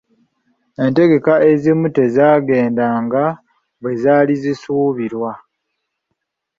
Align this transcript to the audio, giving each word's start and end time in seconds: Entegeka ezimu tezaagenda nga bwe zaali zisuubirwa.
Entegeka 0.83 1.33
ezimu 1.51 1.87
tezaagenda 1.95 2.85
nga 3.03 3.25
bwe 3.81 3.93
zaali 4.01 4.33
zisuubirwa. 4.43 5.31